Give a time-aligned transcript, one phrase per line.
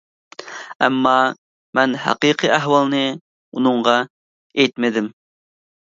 [0.85, 1.17] ئەمما
[1.79, 5.13] مەن ھەقىقىي ئەھۋالنى ئۇنىڭغا ئېيتمىدىم.